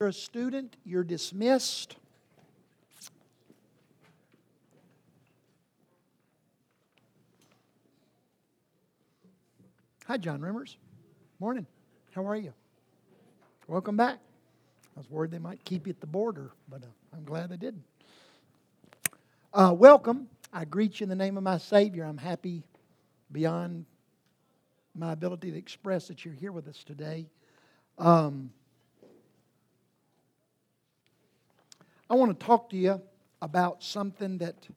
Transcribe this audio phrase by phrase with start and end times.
[0.00, 1.96] you're a student, you're dismissed.
[10.06, 10.76] Hi, John Rimmers.
[11.38, 11.66] Morning.
[12.14, 12.54] How are you?
[13.66, 14.20] Welcome back.
[14.96, 17.58] I was worried they might keep you at the border, but uh, I'm glad they
[17.58, 17.84] didn't.
[19.52, 20.28] Uh, welcome.
[20.50, 22.04] I greet you in the name of my Savior.
[22.04, 22.62] I'm happy
[23.32, 23.84] beyond
[24.94, 27.26] my ability to express that you're here with us today.
[27.98, 28.50] Um,
[32.10, 33.00] I want to talk to you
[33.40, 34.68] about something that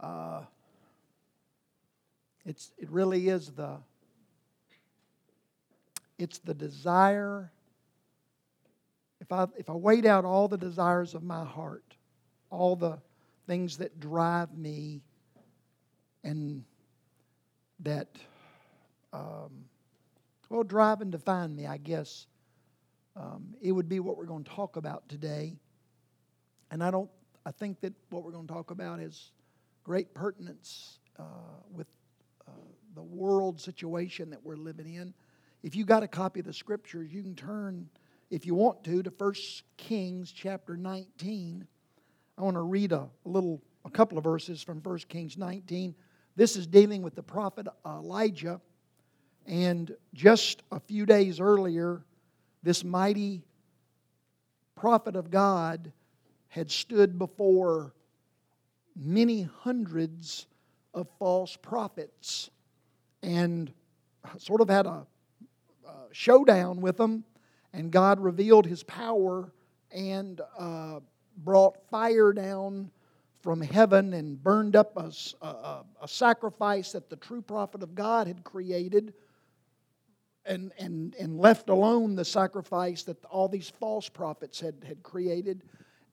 [0.00, 0.42] uh,
[2.44, 3.76] it's, it really is the
[6.18, 7.52] it's the desire.
[9.20, 11.84] If I, if I weighed out all the desires of my heart
[12.50, 12.98] all the
[13.46, 15.02] things that drive me
[16.24, 16.64] and
[17.80, 18.08] that
[19.12, 19.64] um,
[20.48, 22.26] well drive and define me i guess
[23.16, 25.56] um, it would be what we're going to talk about today
[26.70, 27.10] and I don't,
[27.46, 29.32] I think that what we're going to talk about is
[29.84, 31.22] great pertinence uh,
[31.72, 31.86] with
[32.46, 32.50] uh,
[32.94, 35.14] the world situation that we're living in.
[35.62, 37.88] If you got a copy of the scriptures, you can turn,
[38.30, 39.34] if you want to, to 1
[39.76, 41.66] Kings chapter 19.
[42.36, 45.94] I want to read a, a little, a couple of verses from 1 Kings 19.
[46.36, 48.60] This is dealing with the prophet Elijah.
[49.46, 52.04] And just a few days earlier,
[52.62, 53.42] this mighty
[54.76, 55.92] prophet of God
[56.48, 57.94] had stood before
[58.96, 60.46] many hundreds
[60.94, 62.50] of false prophets
[63.22, 63.72] and
[64.38, 65.06] sort of had a,
[65.86, 67.24] a showdown with them.
[67.72, 69.52] And God revealed his power
[69.92, 71.00] and uh,
[71.36, 72.90] brought fire down
[73.40, 75.12] from heaven and burned up a,
[75.46, 79.14] a, a, sacrifice that the true prophet of God had created
[80.44, 85.62] and, and, and left alone the sacrifice that all these false prophets had, had created.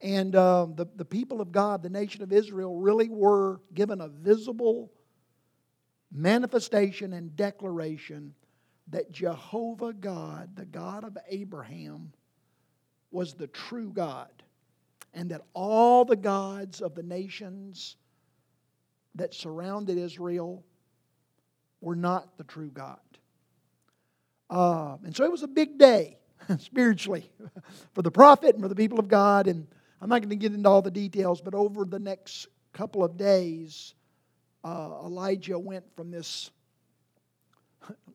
[0.01, 4.07] And uh, the, the people of God, the nation of Israel, really were given a
[4.07, 4.91] visible
[6.11, 8.33] manifestation and declaration
[8.89, 12.13] that Jehovah God, the God of Abraham,
[13.11, 14.43] was the true God,
[15.13, 17.95] and that all the gods of the nations
[19.15, 20.63] that surrounded Israel
[21.81, 22.99] were not the true God.
[24.49, 26.17] Uh, and so it was a big day
[26.59, 27.29] spiritually
[27.93, 29.47] for the prophet and for the people of God.
[29.47, 29.67] And
[30.05, 33.17] I'm not going to get into all the details, but over the next couple of
[33.17, 33.95] days,
[34.63, 36.51] uh, Elijah went from this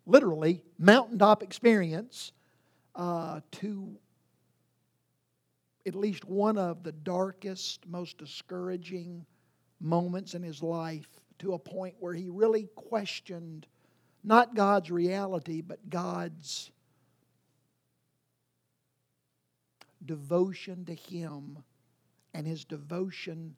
[0.07, 2.31] literally mountaintop experience
[2.95, 3.99] uh, to
[5.85, 9.27] at least one of the darkest, most discouraging
[9.81, 11.09] moments in his life
[11.41, 13.67] to a point where he really questioned
[14.23, 16.71] not God's reality, but God's
[20.07, 21.59] devotion to him
[22.35, 23.55] and his devotion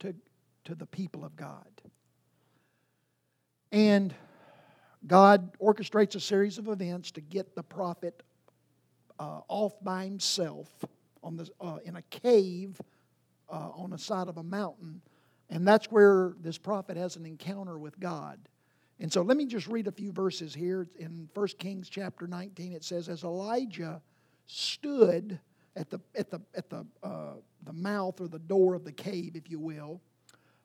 [0.00, 0.14] to,
[0.64, 1.66] to the people of God.
[3.72, 4.14] And
[5.06, 8.22] God orchestrates a series of events to get the prophet
[9.18, 10.68] uh, off by himself
[11.22, 12.80] on the, uh, in a cave
[13.48, 15.00] uh, on the side of a mountain.
[15.50, 18.38] And that's where this prophet has an encounter with God.
[18.98, 20.86] And so let me just read a few verses here.
[20.98, 24.00] In 1 Kings chapter 19, it says, As Elijah
[24.46, 25.38] stood
[25.76, 29.36] at the, at the, at the, uh, the mouth or the door of the cave,
[29.36, 30.00] if you will,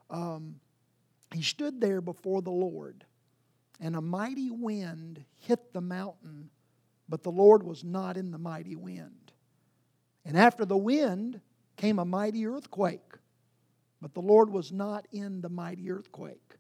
[0.10, 0.56] um,
[1.34, 3.06] he stood there before the Lord,
[3.80, 6.50] and a mighty wind hit the mountain,
[7.10, 9.32] but the Lord was not in the mighty wind.
[10.26, 11.42] And after the wind
[11.78, 13.18] came a mighty earthquake,
[14.02, 16.56] but the Lord was not in the mighty earthquake.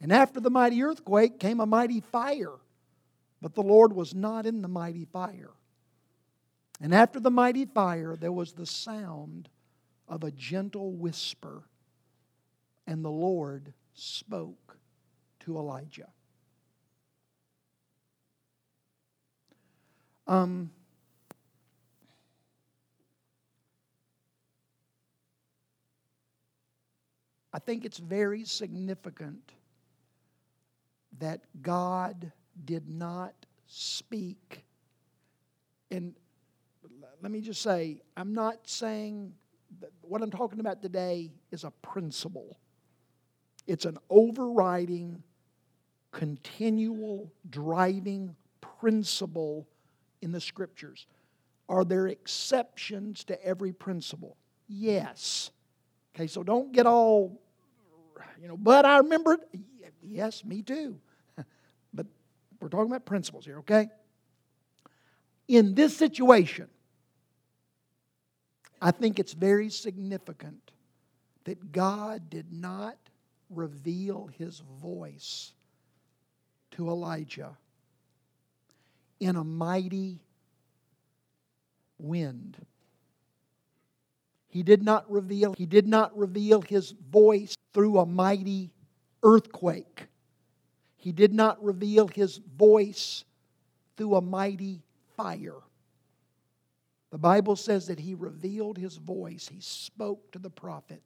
[0.00, 2.52] And after the mighty earthquake came a mighty fire,
[3.40, 5.50] but the Lord was not in the mighty fire.
[6.80, 9.48] And after the mighty fire, there was the sound
[10.08, 11.64] of a gentle whisper,
[12.86, 14.76] and the Lord spoke
[15.40, 16.08] to Elijah.
[20.26, 20.70] Um,
[27.52, 29.52] I think it's very significant
[31.18, 32.32] that God
[32.64, 33.34] did not
[33.66, 34.64] speak.
[35.90, 36.14] And
[37.22, 39.32] let me just say, I'm not saying
[40.02, 42.58] what I'm talking about today is a principle.
[43.66, 45.22] It's an overriding,
[46.12, 49.66] continual, driving principle
[50.22, 51.06] in the scriptures.
[51.68, 54.36] Are there exceptions to every principle?
[54.68, 55.50] Yes.
[56.14, 57.40] Okay, so don't get all,
[58.40, 59.60] you know, but I remember it.
[60.02, 60.98] Yes, me too.
[61.92, 62.06] but
[62.60, 63.88] we're talking about principles here, okay?
[65.48, 66.68] In this situation,
[68.80, 70.70] I think it's very significant
[71.44, 72.96] that God did not
[73.50, 75.52] reveal his voice
[76.72, 77.56] to Elijah
[79.20, 80.20] in a mighty
[81.98, 82.56] wind.
[84.48, 88.70] He did not reveal he did not reveal his voice through a mighty
[89.22, 90.06] earthquake.
[90.96, 93.24] He did not reveal his voice
[93.96, 94.82] through a mighty
[95.16, 95.60] fire.
[97.10, 99.48] The Bible says that he revealed his voice.
[99.48, 101.02] He spoke to the prophet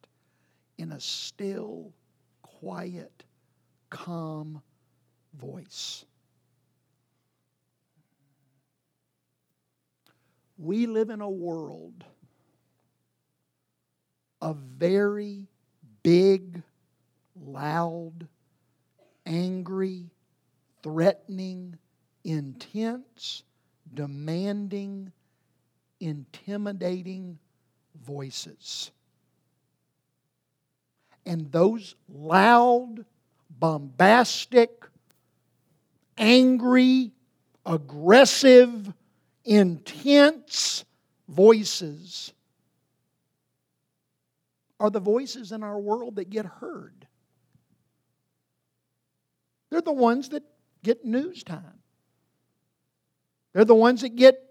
[0.78, 1.92] in a still,
[2.42, 3.24] quiet,
[3.90, 4.62] calm
[5.38, 6.04] voice.
[10.56, 12.04] We live in a world
[14.42, 15.46] of very
[16.02, 16.62] big,
[17.34, 18.26] loud,
[19.26, 20.10] angry,
[20.82, 21.76] threatening,
[22.24, 23.42] intense,
[23.94, 25.12] demanding,
[26.00, 27.38] intimidating
[28.04, 28.90] voices.
[31.26, 33.04] And those loud,
[33.50, 34.70] bombastic,
[36.16, 37.12] angry,
[37.64, 38.92] aggressive,
[39.44, 40.84] intense
[41.28, 42.32] voices
[44.80, 47.06] are the voices in our world that get heard.
[49.70, 50.42] They're the ones that
[50.82, 51.80] get news time.
[53.52, 54.49] They're the ones that get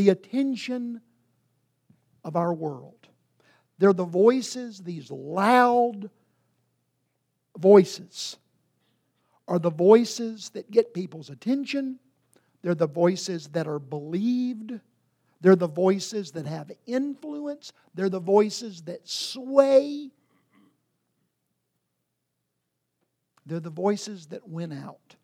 [0.00, 1.02] the attention
[2.24, 3.06] of our world.
[3.76, 6.08] They're the voices, these loud
[7.58, 8.38] voices,
[9.46, 11.98] are the voices that get people's attention.
[12.62, 14.80] They're the voices that are believed.
[15.42, 17.74] They're the voices that have influence.
[17.94, 20.08] They're the voices that sway.
[23.44, 25.16] They're the voices that win out.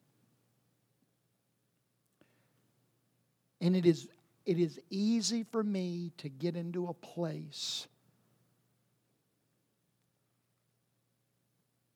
[3.62, 4.06] And it is,
[4.46, 7.88] it is easy for me to get into a place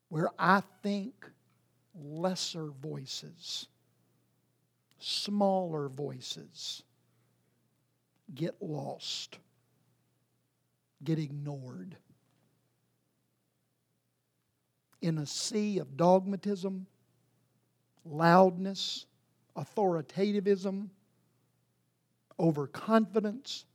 [0.09, 1.15] where I think
[1.95, 3.69] lesser voices,
[4.99, 6.83] smaller voices,
[8.35, 9.39] get lost,
[11.05, 11.97] get ignored.
[15.01, 16.87] In a sea of dogmatism,
[18.05, 19.07] loudness,
[19.57, 20.89] authoritativism,
[22.41, 23.67] overconfidence,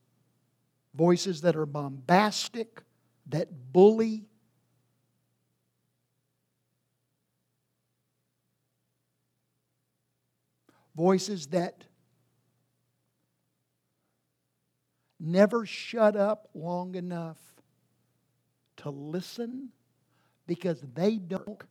[0.93, 2.81] voices that are bombastic,
[3.27, 4.25] that bully,
[10.95, 11.83] voices that
[15.19, 17.37] never shut up long enough
[18.77, 19.69] to listen
[20.47, 21.61] because they don't.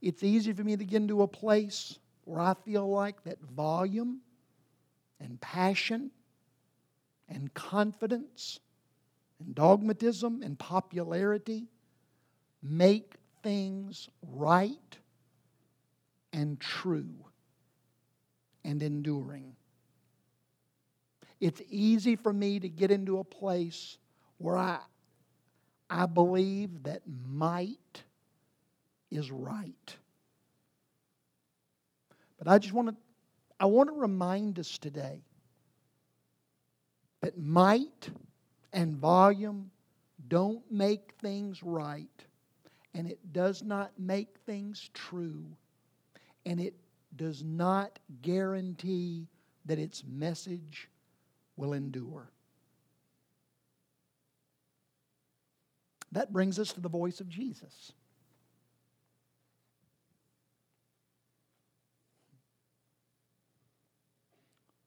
[0.00, 4.20] It's easy for me to get into a place where I feel like that volume
[5.20, 6.10] and passion
[7.28, 8.60] and confidence
[9.40, 11.66] and dogmatism and popularity
[12.62, 14.98] make things right
[16.32, 17.12] and true
[18.64, 19.54] and enduring.
[21.40, 23.98] It's easy for me to get into a place
[24.38, 24.78] where I,
[25.90, 28.04] I believe that might
[29.10, 29.96] is right.
[32.42, 32.96] But I just want to
[33.60, 35.22] I want to remind us today
[37.20, 38.10] that might
[38.72, 39.70] and volume
[40.26, 42.24] don't make things right
[42.94, 45.44] and it does not make things true
[46.44, 46.74] and it
[47.14, 49.28] does not guarantee
[49.66, 50.88] that its message
[51.56, 52.28] will endure.
[56.10, 57.92] That brings us to the voice of Jesus.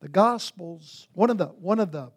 [0.05, 2.12] The Gospels, one of the, one of the,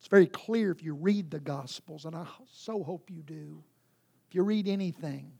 [0.00, 3.62] it's very clear if you read the Gospels, and I so hope you do.
[4.28, 5.30] If you read anything,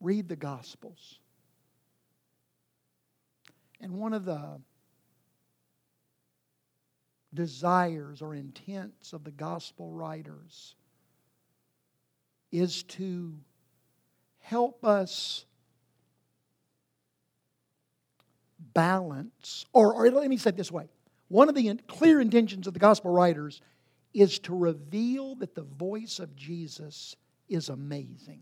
[0.00, 1.18] read the Gospels.
[3.78, 4.58] And one of the
[7.34, 10.76] desires or intents of the gospel writers
[12.50, 13.34] is to
[14.38, 15.44] help us
[18.74, 20.88] balance, or, or let me say it this way.
[21.28, 23.60] One of the clear intentions of the gospel writers
[24.12, 27.16] is to reveal that the voice of Jesus
[27.48, 28.40] is amazing.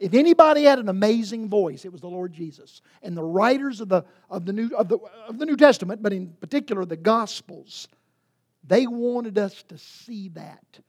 [0.00, 2.82] If anybody had an amazing voice, it was the Lord Jesus.
[3.02, 4.98] And the writers of the, of the, New, of the,
[5.28, 7.88] of the New Testament, but in particular the Gospels,
[8.66, 10.80] they wanted us to see that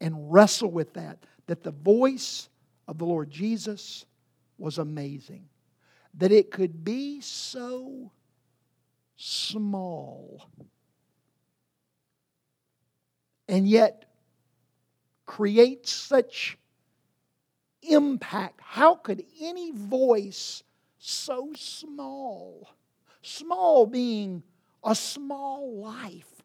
[0.00, 2.48] and wrestle with that, that the voice
[2.86, 4.04] of the Lord Jesus
[4.58, 5.49] was amazing.
[6.14, 8.10] That it could be so
[9.16, 10.48] small
[13.48, 14.04] and yet
[15.26, 16.58] create such
[17.82, 18.60] impact?
[18.62, 20.62] How could any voice
[20.98, 22.68] so small,
[23.22, 24.42] small being
[24.84, 26.42] a small life,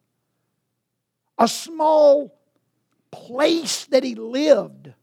[1.38, 2.38] a small
[3.12, 4.94] place that he lived?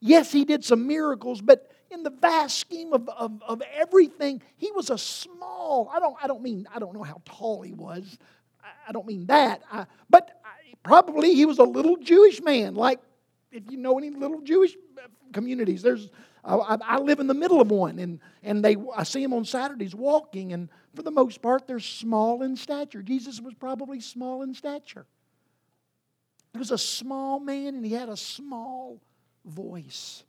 [0.00, 4.70] Yes, he did some miracles, but in the vast scheme of, of, of everything, he
[4.72, 8.18] was a small, I don't, I don't mean, I don't know how tall he was.
[8.62, 9.62] I, I don't mean that.
[9.72, 13.00] I, but I, probably he was a little Jewish man, like
[13.50, 16.10] if you know any little Jewish uh, communities, there's
[16.46, 19.94] I, live in the middle of one, and, and they, I see them on Saturdays
[19.94, 23.02] walking, and for the most part, they're small in stature.
[23.02, 25.06] Jesus was probably small in stature.
[26.52, 29.00] He was a small man, and he had a small
[29.44, 30.22] voice.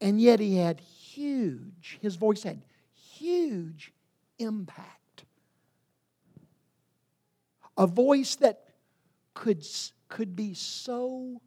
[0.00, 2.62] And yet he had huge, his voice had
[3.14, 3.92] huge
[4.38, 5.24] impact.
[7.78, 8.64] A voice that
[9.34, 9.66] could,
[10.08, 11.40] could be so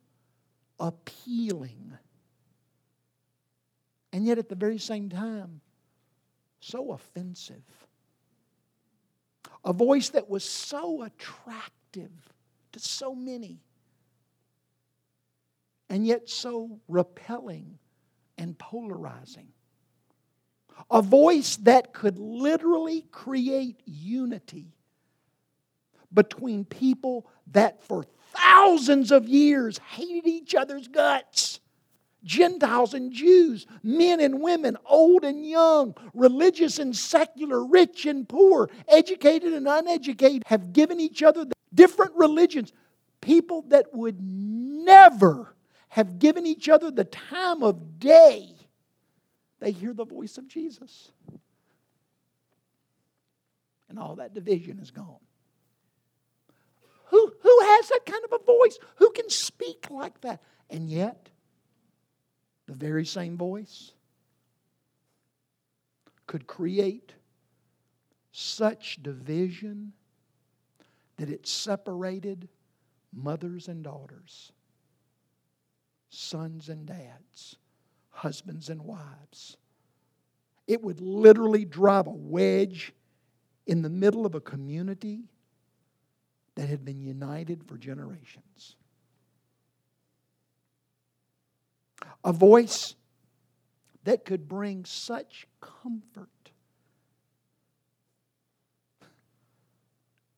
[0.79, 1.97] appealing,
[4.13, 5.61] and yet at the very same time,
[6.59, 7.63] so offensive.
[9.65, 12.11] A voice that was so attractive
[12.71, 13.59] to so many,
[15.89, 17.77] and yet so repelling
[18.39, 19.49] and polarizing.
[20.89, 24.73] A voice that could literally create unity
[26.11, 31.59] between people that for thousands of years hated each other's guts.
[32.23, 38.69] Gentiles and Jews, men and women, old and young, religious and secular, rich and poor,
[38.89, 42.73] educated and uneducated, have given each other different religions.
[43.21, 45.55] People that would never
[45.89, 48.55] have given each other the time of day,
[49.59, 51.11] they hear the voice of Jesus.
[53.89, 55.19] And all that division is gone.
[57.07, 58.77] Who, who has that kind of a voice?
[58.97, 60.43] Who can speak like that?
[60.69, 61.29] And yet,
[62.67, 63.93] the very same voice
[66.27, 67.13] could create
[68.31, 69.93] such division
[71.17, 72.47] that it separated
[73.11, 74.51] mothers and daughters
[76.09, 77.55] sons and dads,
[78.09, 79.57] husbands and wives.
[80.67, 82.93] It would literally drive a wedge
[83.65, 85.29] in the middle of a community
[86.55, 88.75] that had been united for generations.
[92.23, 92.95] A voice
[94.03, 96.29] that could bring such comfort.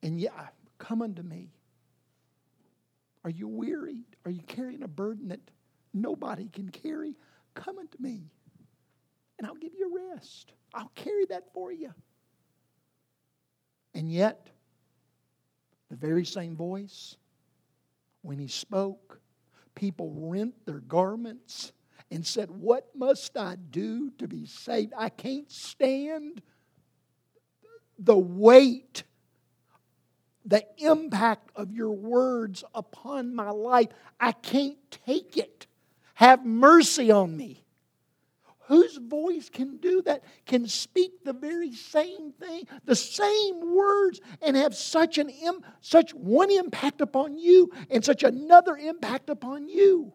[0.03, 0.47] And yeah,
[0.77, 1.49] come unto me.
[3.23, 4.03] Are you weary?
[4.25, 5.39] Are you carrying a burden that
[5.93, 7.15] nobody can carry,
[7.53, 8.23] come unto me
[9.41, 10.53] and I'll give you rest.
[10.71, 11.91] I'll carry that for you.
[13.95, 14.51] And yet,
[15.89, 17.17] the very same voice,
[18.21, 19.19] when he spoke,
[19.73, 21.73] people rent their garments
[22.11, 24.93] and said, What must I do to be saved?
[24.95, 26.43] I can't stand
[27.97, 29.03] the weight
[30.45, 33.89] the impact of your words upon my life.
[34.19, 35.67] I can't take it.
[36.21, 37.65] Have mercy on me.
[38.67, 40.23] Whose voice can do that?
[40.45, 45.31] Can speak the very same thing, the same words, and have such an
[45.81, 50.13] such one impact upon you and such another impact upon you?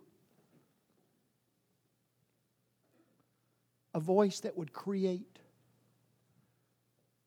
[3.93, 5.41] A voice that would create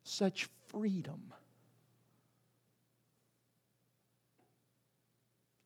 [0.03, 1.33] such freedom.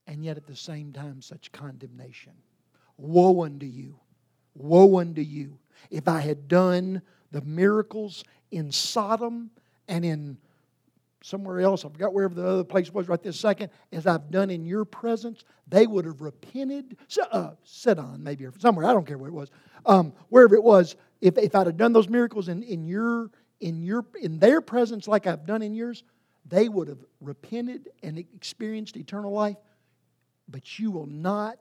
[0.07, 2.33] And yet at the same time, such condemnation.
[3.03, 3.99] Woe unto you!
[4.55, 5.59] Woe unto you!
[5.91, 9.51] If I had done the miracles in Sodom
[9.89, 10.37] and in
[11.21, 14.49] somewhere else, I forgot wherever the other place was right this second, as I've done
[14.49, 16.95] in your presence, they would have repented.
[17.29, 19.49] Uh, Sidon, maybe, or somewhere, I don't care where it was.
[19.85, 23.81] Um, wherever it was, if, if I'd have done those miracles in, in, your, in,
[23.81, 26.03] your, in their presence like I've done in yours,
[26.45, 29.57] they would have repented and experienced eternal life.
[30.47, 31.57] But you will not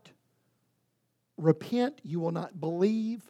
[1.36, 3.22] repent, you will not believe,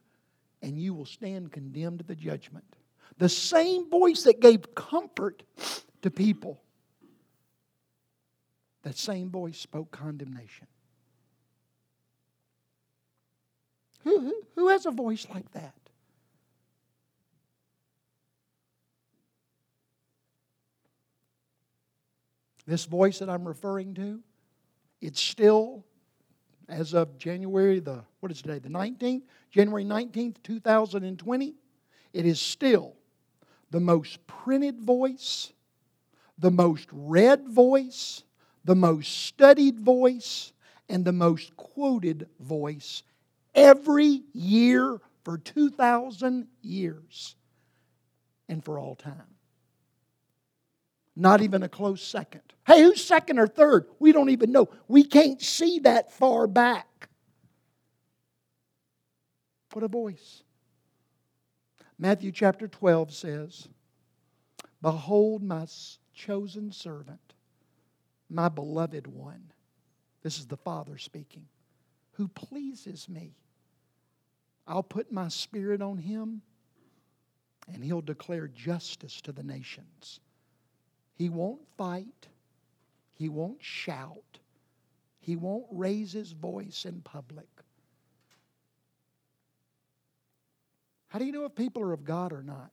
[0.62, 2.64] and you will stand condemned to the judgment.
[3.18, 5.42] The same voice that gave comfort
[6.02, 6.62] to people,
[8.82, 10.66] that same voice spoke condemnation.
[14.04, 15.74] Who, who, who has a voice like that?
[22.66, 24.20] This voice that I'm referring to,
[25.00, 25.84] it's still
[26.72, 29.22] as of January the, what is today, the 19th?
[29.50, 31.54] January 19th, 2020.
[32.12, 32.94] it is still
[33.70, 35.52] the most printed voice,
[36.38, 38.22] the most read voice,
[38.64, 40.52] the most studied voice,
[40.88, 43.02] and the most quoted voice
[43.54, 47.36] every year for 2,000 years
[48.48, 49.31] and for all time.
[51.14, 52.42] Not even a close second.
[52.66, 53.86] Hey, who's second or third?
[53.98, 54.68] We don't even know.
[54.88, 57.08] We can't see that far back.
[59.72, 60.42] What a voice.
[61.98, 63.68] Matthew chapter 12 says,
[64.80, 65.66] Behold my
[66.14, 67.34] chosen servant,
[68.28, 69.52] my beloved one.
[70.22, 71.46] This is the Father speaking,
[72.12, 73.36] who pleases me.
[74.66, 76.42] I'll put my spirit on him,
[77.72, 80.20] and he'll declare justice to the nations.
[81.14, 82.28] He won't fight,
[83.14, 84.38] he won't shout,
[85.20, 87.48] he won't raise his voice in public.
[91.08, 92.70] How do you know if people are of God or not?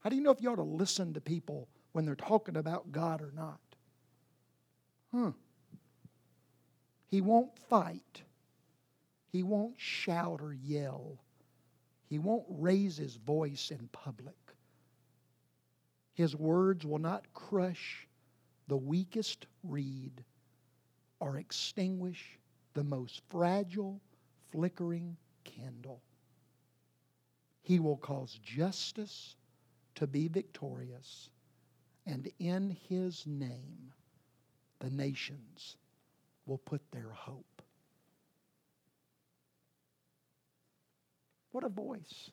[0.00, 2.92] How do you know if you ought to listen to people when they're talking about
[2.92, 3.60] God or not?
[5.10, 5.30] Hmm.
[7.08, 8.22] He won't fight.
[9.32, 11.18] He won't shout or yell.
[12.08, 14.41] He won't raise his voice in public.
[16.14, 18.06] His words will not crush
[18.68, 20.24] the weakest reed
[21.20, 22.38] or extinguish
[22.74, 24.00] the most fragile,
[24.50, 26.02] flickering candle.
[27.62, 29.36] He will cause justice
[29.94, 31.30] to be victorious,
[32.06, 33.92] and in his name,
[34.80, 35.76] the nations
[36.46, 37.62] will put their hope.
[41.52, 42.30] What a voice.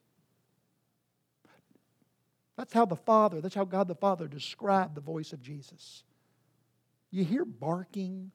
[2.60, 6.04] That's how the Father, that's how God the Father described the voice of Jesus.
[7.10, 8.32] You hear barking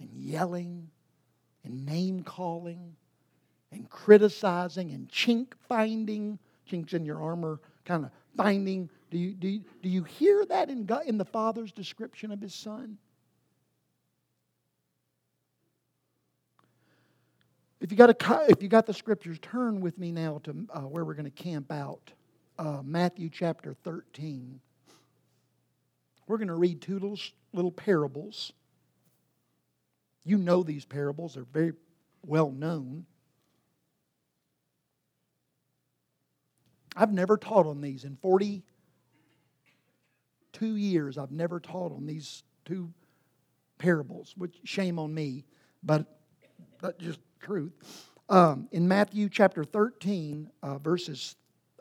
[0.00, 0.88] and yelling
[1.62, 2.96] and name calling
[3.70, 8.88] and criticizing and chink finding, chinks in your armor, kind of finding.
[9.10, 12.40] Do you, do you, do you hear that in, God, in the Father's description of
[12.40, 12.96] His Son?
[17.82, 20.80] If you got a, if you got the scriptures, turn with me now to uh,
[20.80, 22.10] where we're going to camp out.
[22.56, 24.60] Uh, Matthew chapter 13.
[26.26, 27.18] We're going to read two little,
[27.52, 28.52] little parables.
[30.24, 31.72] You know these parables, they're very
[32.24, 33.06] well known.
[36.96, 38.04] I've never taught on these.
[38.04, 38.62] In 42
[40.76, 42.92] years, I've never taught on these two
[43.78, 45.44] parables, which shame on me,
[45.82, 46.06] but
[46.80, 47.72] that just truth.
[48.28, 51.34] Um, in Matthew chapter 13, uh, verses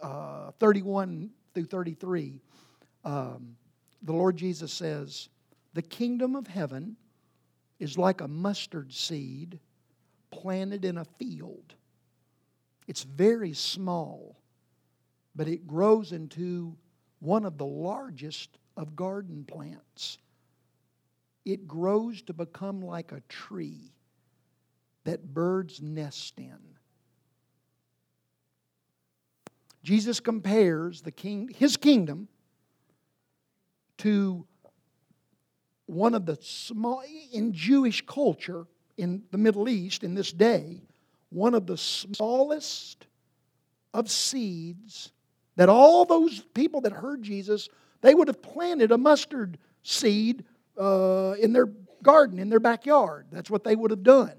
[0.03, 2.41] uh, 31 through 33,
[3.05, 3.55] um,
[4.01, 5.29] the Lord Jesus says,
[5.73, 6.97] The kingdom of heaven
[7.79, 9.59] is like a mustard seed
[10.29, 11.73] planted in a field.
[12.87, 14.37] It's very small,
[15.35, 16.75] but it grows into
[17.19, 20.17] one of the largest of garden plants.
[21.45, 23.93] It grows to become like a tree
[25.05, 26.72] that birds nest in.
[29.83, 32.27] Jesus compares the king, his kingdom
[33.99, 34.45] to
[35.85, 38.65] one of the small, in Jewish culture
[38.97, 40.81] in the Middle East in this day,
[41.29, 43.07] one of the smallest
[43.93, 45.11] of seeds
[45.55, 47.69] that all those people that heard Jesus,
[48.01, 50.45] they would have planted a mustard seed
[50.79, 51.67] uh, in their
[52.01, 53.27] garden, in their backyard.
[53.31, 54.33] That's what they would have done.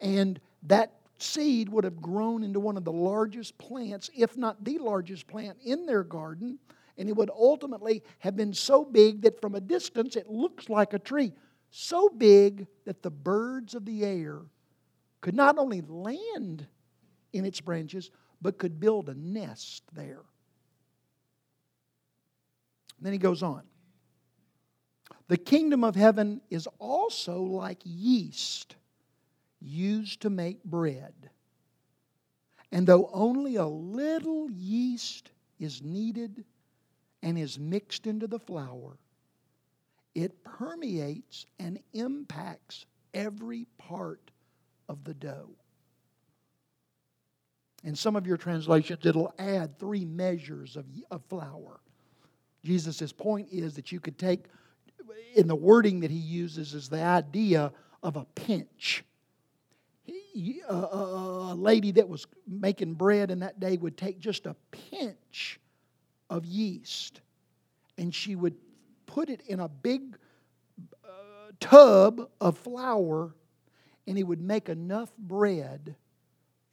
[0.00, 4.78] And that seed would have grown into one of the largest plants, if not the
[4.78, 6.58] largest plant in their garden.
[6.96, 10.92] And it would ultimately have been so big that from a distance it looks like
[10.92, 11.32] a tree.
[11.70, 14.42] So big that the birds of the air
[15.20, 16.66] could not only land
[17.32, 20.22] in its branches, but could build a nest there.
[22.96, 23.62] And then he goes on.
[25.28, 28.76] The kingdom of heaven is also like yeast
[29.64, 31.14] used to make bread.
[32.70, 36.44] And though only a little yeast is needed
[37.22, 38.98] and is mixed into the flour,
[40.14, 44.30] it permeates and impacts every part
[44.88, 45.50] of the dough.
[47.84, 51.80] In some of your translations, it'll add three measures of, of flour.
[52.64, 54.46] Jesus' point is that you could take,
[55.36, 57.72] in the wording that he uses, is the idea
[58.02, 59.04] of a pinch
[60.68, 65.60] a lady that was making bread in that day would take just a pinch
[66.30, 67.20] of yeast
[67.98, 68.54] and she would
[69.06, 70.16] put it in a big
[71.04, 73.34] uh, tub of flour
[74.06, 75.94] and he would make enough bread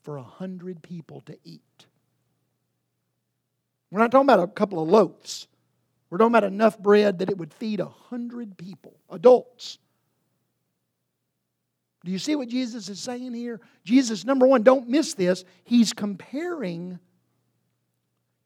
[0.03, 1.85] for a hundred people to eat.
[3.91, 5.47] We're not talking about a couple of loaves.
[6.09, 9.77] We're talking about enough bread that it would feed a hundred people, adults.
[12.03, 13.61] Do you see what Jesus is saying here?
[13.83, 15.43] Jesus, number one, don't miss this.
[15.63, 16.99] He's comparing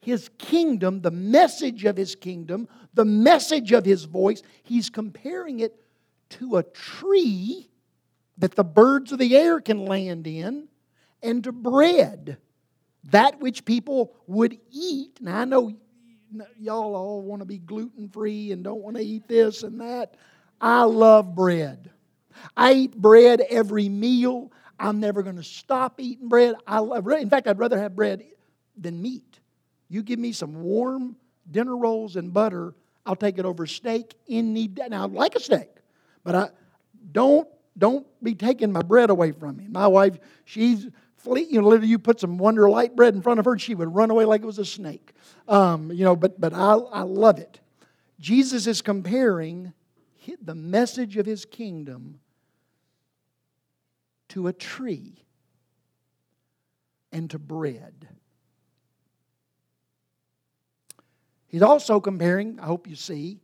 [0.01, 5.81] his kingdom, the message of his kingdom, the message of his voice, he's comparing it
[6.29, 7.69] to a tree
[8.37, 10.67] that the birds of the air can land in
[11.23, 12.37] and to bread,
[13.05, 15.19] that which people would eat.
[15.21, 15.73] Now, I know
[16.59, 20.15] y'all all want to be gluten free and don't want to eat this and that.
[20.61, 21.89] I love bread.
[22.55, 24.51] I eat bread every meal.
[24.79, 26.55] I'm never going to stop eating bread.
[26.67, 28.23] I in fact, I'd rather have bread
[28.77, 29.39] than meat.
[29.89, 31.15] You give me some warm
[31.49, 32.73] dinner rolls and butter,
[33.05, 34.87] I'll take it over steak any day.
[34.89, 35.69] Now, I like a steak,
[36.23, 36.49] but I
[37.11, 39.67] don't don't be taking my bread away from me.
[39.69, 41.49] My wife, she's fleet.
[41.49, 43.93] You know, literally, you put some Wonder Light bread in front of her, she would
[43.93, 45.11] run away like it was a snake.
[45.47, 47.59] Um, you know, but but I I love it.
[48.19, 49.73] Jesus is comparing
[50.41, 52.19] the message of his kingdom
[54.29, 55.23] to a tree
[57.11, 58.07] and to bread.
[61.47, 63.39] He's also comparing, I hope you see,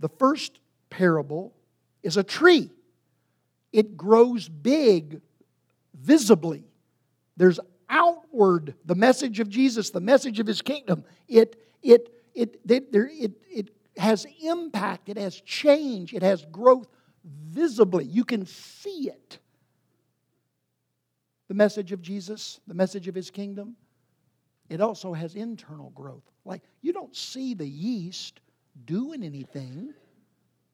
[0.00, 0.58] the first
[0.90, 1.54] parable
[2.02, 2.70] is a tree.
[3.72, 5.20] It grows big
[5.94, 6.64] visibly.
[7.36, 11.04] There's outward the message of Jesus, the message of his kingdom.
[11.28, 16.88] It it it it, it, it has impact, it has change, it has growth
[17.24, 18.04] visibly.
[18.04, 19.38] You can see it.
[21.48, 23.76] The message of Jesus, the message of his kingdom,
[24.68, 26.24] it also has internal growth.
[26.44, 28.40] Like you don't see the yeast
[28.84, 29.94] doing anything.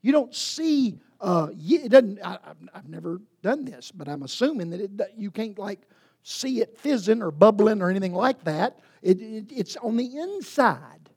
[0.02, 2.20] You don't see uh, it doesn't.
[2.22, 2.38] I,
[2.74, 5.80] have never done this, but I'm assuming that it, you can't like
[6.22, 8.80] see it fizzing or bubbling or anything like that.
[9.00, 11.08] It, it, it's on the inside.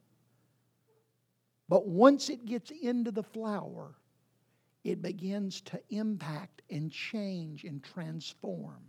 [1.68, 3.94] But once it gets into the flour,
[4.84, 8.80] it begins to impact and change and transform.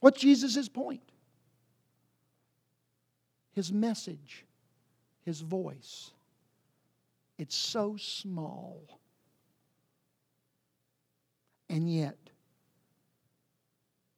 [0.00, 1.02] What's Jesus' point?
[3.52, 4.44] His message,
[5.24, 6.10] his voice.
[7.38, 9.00] It's so small.
[11.68, 12.18] And yet,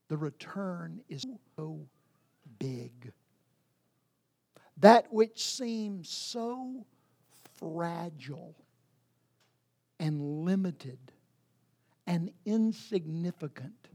[0.08, 1.24] the return is
[1.56, 1.80] so
[2.58, 3.12] big.
[4.78, 6.86] That which seems so
[7.58, 8.54] fragile
[9.98, 10.98] and limited
[12.06, 13.88] and insignificant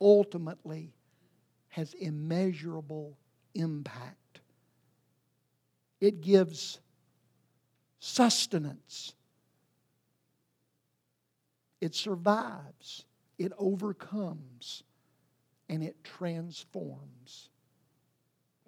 [0.00, 0.92] ultimately
[1.68, 3.16] has immeasurable
[3.54, 4.40] impact.
[6.00, 6.80] It gives
[7.98, 9.14] sustenance
[11.80, 13.04] it survives,
[13.38, 14.82] it overcomes,
[15.68, 17.48] and it transforms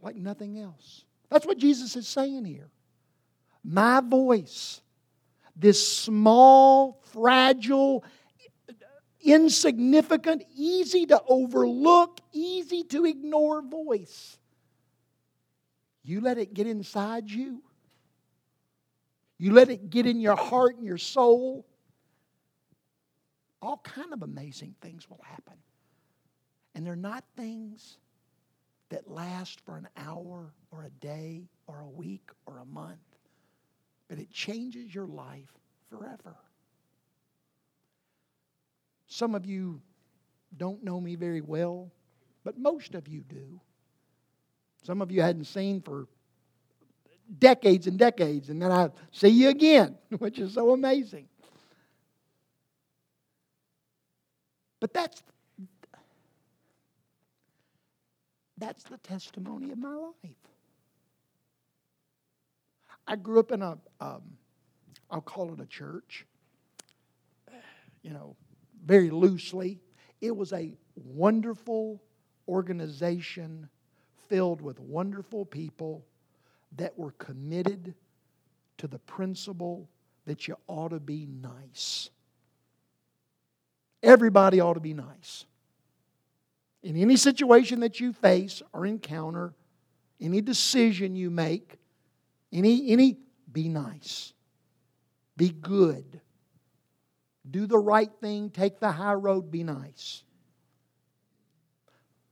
[0.00, 1.04] like nothing else.
[1.28, 2.70] That's what Jesus is saying here.
[3.62, 4.80] My voice,
[5.54, 8.04] this small, fragile,
[9.22, 14.38] insignificant, easy to overlook, easy to ignore voice.
[16.02, 17.62] You let it get inside you.
[19.38, 21.66] You let it get in your heart and your soul
[23.62, 25.54] all kind of amazing things will happen.
[26.74, 27.98] And they're not things
[28.88, 32.98] that last for an hour or a day or a week or a month,
[34.08, 35.52] but it changes your life
[35.88, 36.36] forever.
[39.12, 39.82] Some of you
[40.56, 41.92] don't know me very well,
[42.44, 43.60] but most of you do.
[44.84, 46.08] Some of you hadn't seen for
[47.38, 51.28] decades and decades, and then I see you again, which is so amazing.
[54.80, 55.22] But that's
[58.56, 60.36] that's the testimony of my life.
[63.06, 64.22] I grew up in a, um,
[65.10, 66.24] I'll call it a church,
[68.02, 68.36] you know,
[68.84, 69.80] very loosely.
[70.20, 72.02] It was a wonderful
[72.48, 73.68] organization
[74.28, 76.04] filled with wonderful people
[76.76, 77.94] that were committed
[78.78, 79.88] to the principle
[80.26, 82.10] that you ought to be nice.
[84.02, 85.44] Everybody ought to be nice.
[86.82, 89.54] In any situation that you face or encounter,
[90.20, 91.76] any decision you make,
[92.52, 93.18] any, any,
[93.52, 94.32] be nice.
[95.36, 96.20] Be good.
[97.50, 98.50] Do the right thing.
[98.50, 99.50] Take the high road.
[99.50, 100.22] Be nice.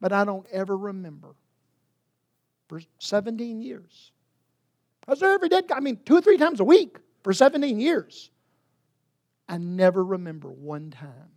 [0.00, 1.34] But I don't ever remember
[2.68, 4.12] for 17 years.
[5.06, 7.80] I was there every day, I mean, two or three times a week for 17
[7.80, 8.30] years.
[9.48, 11.30] I never remember one time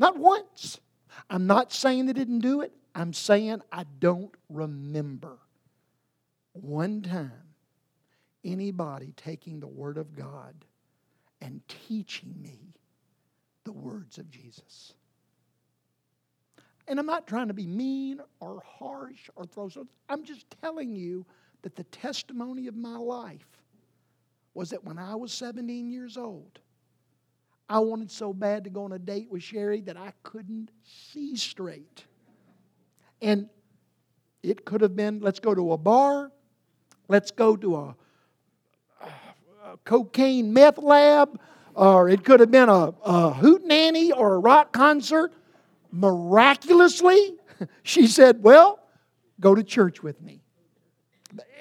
[0.00, 0.80] not once.
[1.28, 2.72] I'm not saying they didn't do it.
[2.94, 5.38] I'm saying I don't remember
[6.52, 7.54] one time
[8.42, 10.54] anybody taking the Word of God
[11.40, 12.74] and teaching me
[13.64, 14.94] the words of Jesus.
[16.88, 19.92] And I'm not trying to be mean or harsh or throw something.
[20.08, 21.24] I'm just telling you
[21.62, 23.46] that the testimony of my life
[24.54, 26.58] was that when I was 17 years old,
[27.68, 31.36] I wanted so bad to go on a date with Sherry that I couldn't see
[31.36, 32.04] straight.
[33.22, 33.48] And
[34.42, 36.32] it could have been let's go to a bar,
[37.08, 37.96] let's go to a,
[39.70, 41.40] a cocaine meth lab,
[41.74, 45.32] or it could have been a, a hootenanny or a rock concert.
[45.92, 47.36] Miraculously,
[47.82, 48.80] she said, Well,
[49.38, 50.42] go to church with me.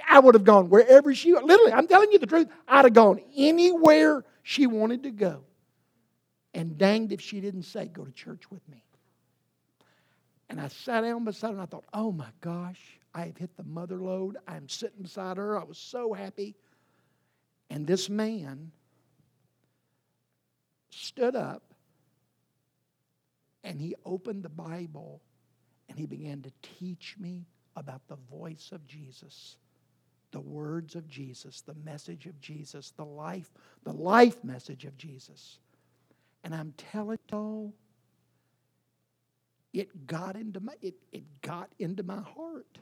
[0.07, 3.21] I would have gone wherever she, literally, I'm telling you the truth, I'd have gone
[3.37, 5.43] anywhere she wanted to go.
[6.55, 8.83] And danged if she didn't say, Go to church with me.
[10.49, 12.81] And I sat down beside her and I thought, Oh my gosh,
[13.13, 14.37] I have hit the mother lode.
[14.47, 15.59] I'm sitting beside her.
[15.59, 16.55] I was so happy.
[17.69, 18.71] And this man
[20.89, 21.63] stood up
[23.63, 25.21] and he opened the Bible
[25.87, 29.57] and he began to teach me about the voice of Jesus,
[30.31, 33.51] the words of Jesus, the message of Jesus, the life,
[33.83, 35.59] the life message of Jesus.
[36.43, 37.73] And I'm telling you,
[39.73, 42.79] it got into my it, it got into my heart.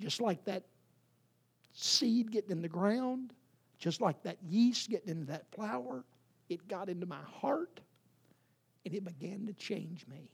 [0.00, 0.64] Just like that
[1.72, 3.32] seed getting in the ground,
[3.78, 6.04] just like that yeast getting into that flour,
[6.48, 7.80] it got into my heart
[8.84, 10.30] and it began to change me.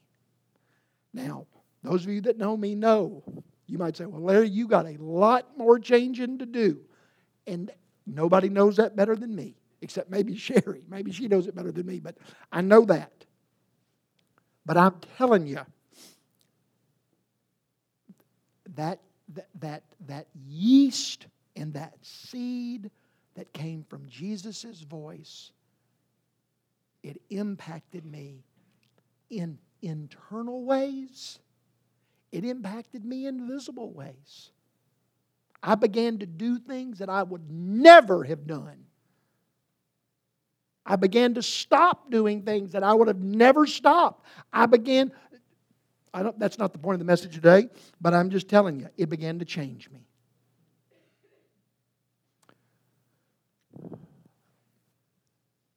[1.12, 1.46] Now,
[1.82, 3.22] those of you that know me know,
[3.66, 6.80] you might say, well, Larry, you got a lot more changing to do.
[7.46, 7.70] And
[8.06, 10.82] Nobody knows that better than me, except maybe Sherry.
[10.88, 12.16] Maybe she knows it better than me, but
[12.52, 13.12] I know that.
[14.66, 15.60] But I'm telling you,
[18.76, 19.00] that,
[19.34, 22.90] that, that, that yeast and that seed
[23.34, 25.52] that came from Jesus' voice,
[27.02, 28.44] it impacted me
[29.30, 31.38] in internal ways,
[32.32, 34.50] it impacted me in visible ways.
[35.62, 38.84] I began to do things that I would never have done.
[40.86, 44.26] I began to stop doing things that I would have never stopped.
[44.52, 45.12] I began,
[46.14, 47.68] I don't, that's not the point of the message today,
[48.00, 50.06] but I'm just telling you, it began to change me.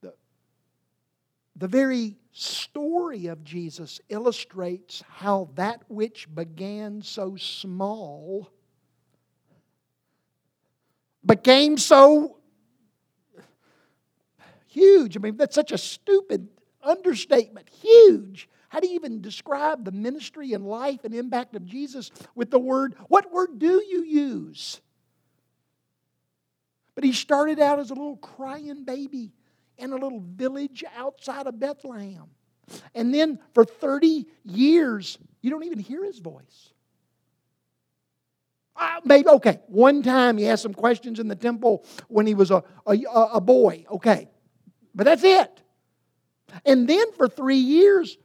[0.00, 0.14] The,
[1.56, 8.48] the very story of Jesus illustrates how that which began so small
[11.26, 12.36] became so
[14.68, 15.16] huge.
[15.16, 16.46] I mean, that's such a stupid
[16.80, 17.68] understatement.
[17.70, 18.48] Huge.
[18.68, 22.58] How do you even describe the ministry and life and impact of Jesus with the
[22.58, 22.94] word?
[23.08, 24.80] What word do you use?
[26.94, 29.32] But he started out as a little crying baby
[29.78, 32.26] in a little village outside of Bethlehem.
[32.94, 36.72] And then for 30 years, you don't even hear his voice.
[38.76, 42.50] Uh, maybe, okay, one time he asked some questions in the temple when he was
[42.50, 42.96] a, a,
[43.34, 44.28] a boy, okay.
[44.94, 45.62] But that's it.
[46.64, 48.16] And then for three years,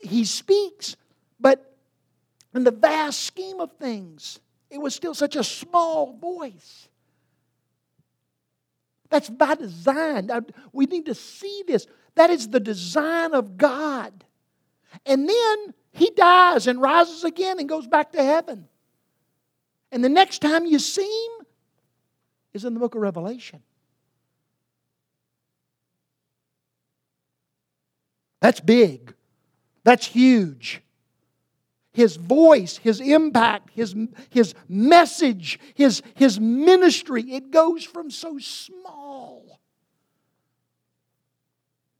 [0.00, 0.96] he speaks,
[1.38, 1.76] but
[2.54, 6.88] in the vast scheme of things, it was still such a small voice.
[9.08, 10.30] That's by design.
[10.72, 11.86] We need to see this.
[12.14, 14.24] That is the design of God.
[15.04, 18.68] And then he dies and rises again and goes back to heaven.
[19.92, 21.46] And the next time you see him
[22.52, 23.62] is in the book of Revelation.
[28.40, 29.14] That's big.
[29.84, 30.82] That's huge.
[31.92, 33.96] His voice, his impact, his,
[34.28, 39.60] his message, his, his ministry, it goes from so small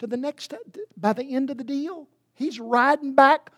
[0.01, 0.55] to the next,
[0.97, 3.51] by the end of the deal, he's riding back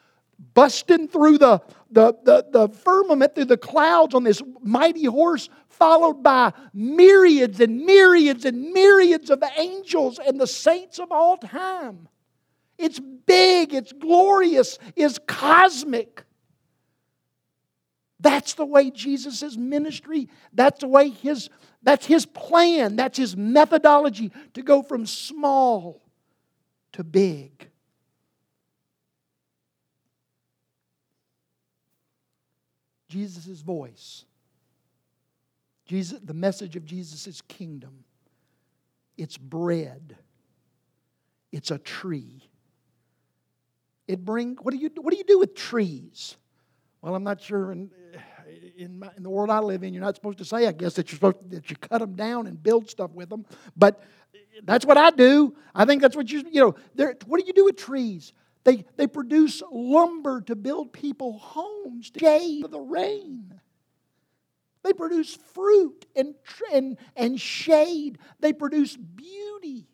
[0.55, 6.23] busting through the, the, the, the, firmament, through the clouds on this mighty horse, followed
[6.23, 12.09] by myriads and myriads and myriads of angels and the saints of all time.
[12.79, 16.25] It's big, it's glorious, it's cosmic.
[18.21, 21.51] That's the way Jesus' ministry, that's the way his,
[21.83, 26.03] that's his plan, that's his methodology to go from small
[26.93, 27.69] to big.
[33.09, 34.25] Jesus' voice.
[35.85, 38.05] Jesus, the message of Jesus' kingdom
[39.19, 40.17] it's bread,
[41.53, 42.43] it's a tree.
[44.09, 46.37] It bring what do you what do you do with trees?
[47.01, 47.73] Well, I'm not sure.
[47.73, 47.91] In,
[48.77, 50.95] in, my, in the world I live in, you're not supposed to say, I guess,
[50.95, 53.45] that you're supposed to, that you cut them down and build stuff with them.
[53.77, 54.03] But
[54.65, 55.55] that's what I do.
[55.75, 57.15] I think that's what you you know.
[57.27, 58.33] What do you do with trees?
[58.65, 63.61] They they produce lumber to build people homes, to shade the rain.
[64.83, 66.35] They produce fruit and,
[66.73, 68.19] and, and shade.
[68.41, 69.87] They produce beauty.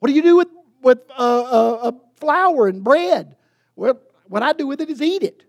[0.00, 0.48] What do you do with,
[0.82, 3.36] with a, uh, uh, flour and bread?
[3.76, 5.42] Well, what I do with it is eat it.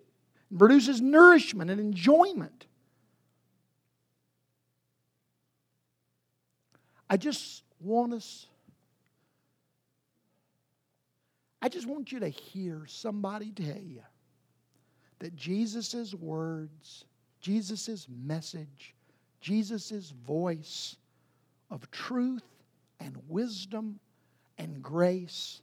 [0.51, 2.65] It produces nourishment and enjoyment.
[7.09, 8.47] I just want us,
[11.61, 14.01] I just want you to hear somebody tell you
[15.19, 17.05] that Jesus' words,
[17.41, 18.95] Jesus' message,
[19.41, 20.95] Jesus' voice
[21.69, 22.43] of truth
[22.99, 23.99] and wisdom
[24.61, 25.59] and grace,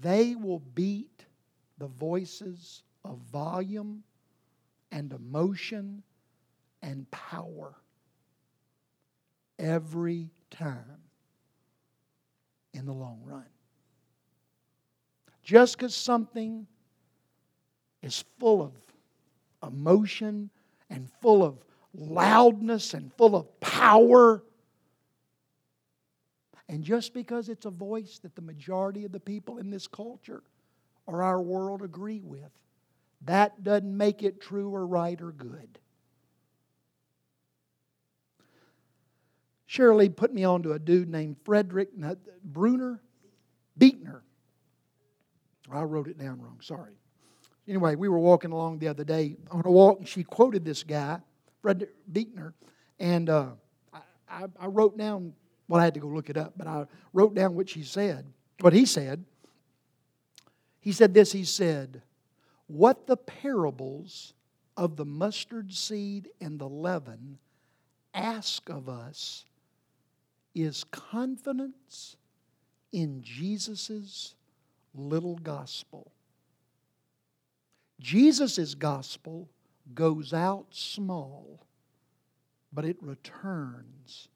[0.00, 1.26] they will beat
[1.78, 4.04] the voices of volume
[4.92, 6.04] and emotion
[6.82, 7.74] and power
[9.58, 11.00] every time
[12.74, 13.46] in the long run.
[15.42, 16.64] Just because something
[18.02, 18.72] is full of
[19.68, 20.48] emotion
[20.90, 21.56] and full of
[21.92, 24.44] loudness and full of power,
[26.68, 30.42] and just because it's a voice that the majority of the people in this culture
[31.06, 32.50] or our world agree with,
[33.22, 35.78] that doesn't make it true or right or good.
[39.66, 41.90] Shirley put me on to a dude named Frederick
[42.44, 43.02] Bruner,
[43.76, 44.22] Buechner.
[45.72, 46.94] I wrote it down wrong, sorry.
[47.66, 50.82] Anyway, we were walking along the other day on a walk, and she quoted this
[50.82, 51.18] guy,
[51.62, 52.54] Frederick Buechner,
[53.00, 53.46] and uh,
[54.28, 55.32] I, I, wrote down,
[55.68, 58.26] well, I had to go look it up, but I wrote down what she said,
[58.60, 59.24] what he said.
[60.80, 62.02] He said this, he said,
[62.66, 64.34] What the parables
[64.76, 67.38] of the mustard seed and the leaven
[68.12, 69.44] ask of us
[70.54, 72.16] is confidence
[72.92, 74.34] in Jesus'
[74.94, 76.12] little gospel.
[77.98, 79.48] Jesus' gospel
[79.94, 81.60] goes out small,
[82.72, 84.28] but it returns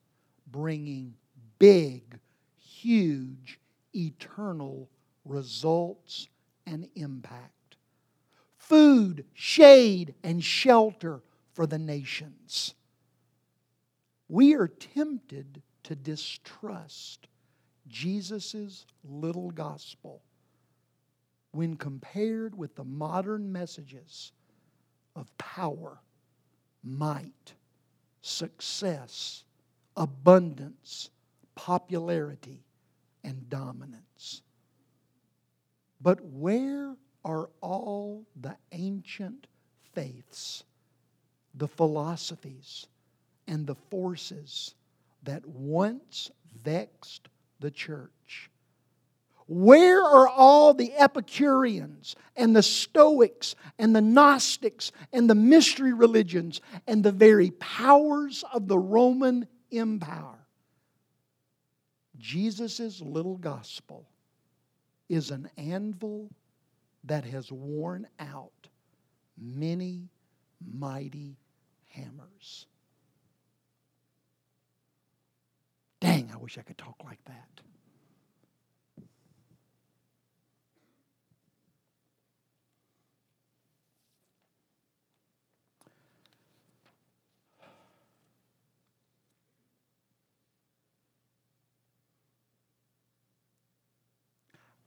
[0.51, 1.15] bringing
[1.59, 2.19] big,
[2.59, 3.59] huge,
[3.95, 4.89] eternal
[5.25, 6.29] results
[6.67, 7.77] and impact.
[8.57, 12.75] Food, shade, and shelter for the nations.
[14.29, 17.29] We are tempted to distrust
[17.89, 20.23] Jesus' little gospel
[21.53, 24.33] when compared with the modern messages
[25.17, 25.99] of power,
[26.85, 27.55] might,
[28.21, 29.45] success,
[29.99, 31.11] abundance,
[31.57, 32.65] popularity,
[33.25, 34.43] and dominance.
[36.01, 39.49] But where are all the ancient
[39.93, 40.63] faiths,
[41.55, 42.87] the philosophies,
[43.49, 44.77] and the forces
[45.25, 46.31] that once
[46.63, 48.51] vexed the church?
[49.49, 56.61] Where are all the Epicureans and the Stoics and the Gnostics and the mystery religions
[56.87, 60.47] and the very powers of the Roman Empire?
[62.17, 64.09] Jesus' little gospel
[65.09, 66.31] is an anvil
[67.05, 68.69] that has worn out
[69.41, 70.09] many
[70.61, 71.39] mighty
[71.89, 72.67] hammers.
[76.01, 77.61] Dang, I wish I could talk like that.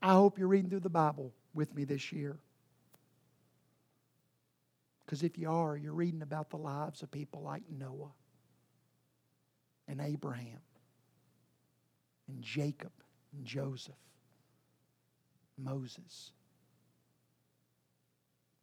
[0.01, 2.37] I hope you're reading through the Bible with me this year.
[5.05, 8.11] Because if you are, you're reading about the lives of people like Noah
[9.87, 10.59] and Abraham
[12.27, 12.91] and Jacob
[13.33, 13.93] and Joseph,
[15.57, 16.31] Moses,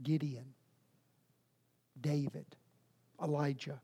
[0.03, 0.47] Gideon,
[2.01, 2.47] David,
[3.22, 3.80] Elijah.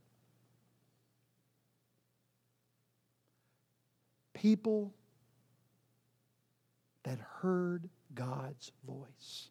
[4.32, 4.92] People
[7.04, 9.48] that heard God's voice.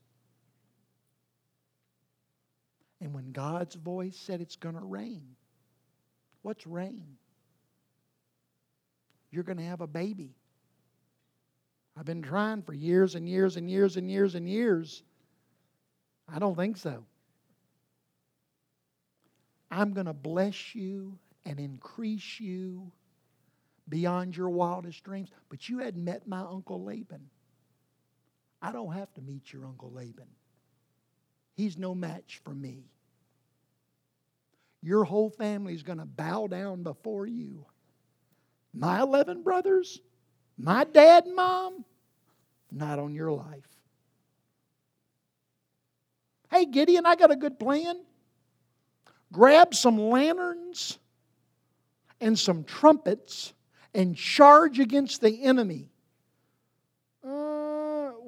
[3.02, 5.24] And when God's voice said it's going to rain,
[6.42, 7.18] what's rain?
[9.32, 10.36] You're going to have a baby.
[11.98, 15.04] I've been trying for years and years and years and years and years.
[16.34, 17.04] I don't think so.
[19.70, 22.92] I'm going to bless you and increase you
[23.90, 25.30] beyond your wildest dreams.
[25.50, 27.30] But you hadn't met my Uncle Laban.
[28.64, 30.28] I don't have to meet your Uncle Laban.
[31.54, 32.86] He's no match for me.
[34.82, 37.66] Your whole family is going to bow down before you.
[38.74, 40.00] My 11 brothers,
[40.58, 41.84] my dad and mom,
[42.72, 43.68] not on your life.
[46.50, 48.02] Hey, Gideon, I got a good plan.
[49.32, 51.00] Grab some lanterns
[52.22, 53.54] and some trumpets
[53.94, 55.93] and charge against the enemy.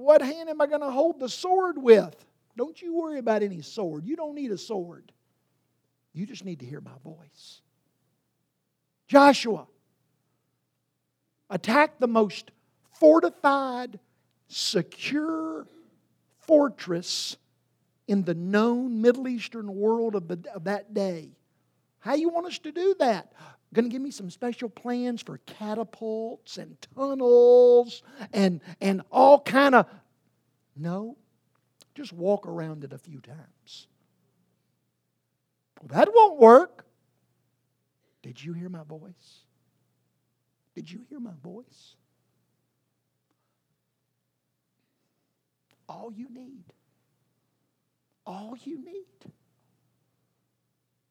[0.06, 2.16] What hand am I going to hold the sword with?
[2.56, 4.06] Don't you worry about any sword.
[4.06, 5.12] You don't need a sword.
[6.14, 7.62] You just need to hear my voice.
[9.08, 9.66] Joshua,
[11.49, 12.51] attack the most
[12.99, 13.97] fortified,
[14.47, 15.66] secure
[16.41, 17.38] fortress
[18.08, 21.32] in the known Middle Eastern world of, the, of that day.
[21.97, 23.34] How you want us to do that?
[23.76, 29.76] Going to give me some special plans for catapults and tunnels and, and all kind
[29.76, 29.86] of.
[30.78, 31.17] No,
[31.93, 33.88] just walk around it a few times.
[35.82, 36.86] Well, that won't work.
[38.23, 39.43] Did you hear my voice?
[40.73, 41.95] Did you hear my voice?
[45.89, 46.63] All you need,
[48.26, 49.34] all you need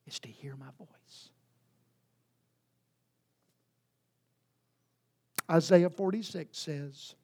[0.06, 1.28] is to hear my voice.
[5.50, 7.14] Isaiah 46 says,